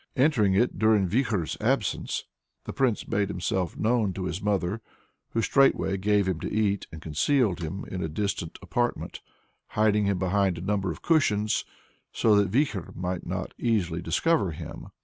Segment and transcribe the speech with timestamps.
[0.15, 2.23] Entering it during Vikhor's absence,
[2.63, 4.81] the Prince made himself known to his mother,
[5.33, 9.21] "who straightway gave him to eat, and concealed him in a distant apartment,
[9.77, 11.65] hiding him behind a number of cushions,
[12.11, 14.87] so that Vikhor might not easily discover him."